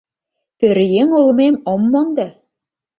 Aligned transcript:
Пӧръеҥ 0.57 1.09
улмем 1.19 1.55
ом 1.71 1.81
мондо 1.91 2.27